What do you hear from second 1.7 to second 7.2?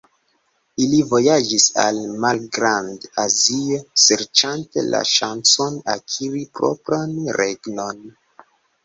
al Malgrand-Azio, serĉante la ŝancon akiri propran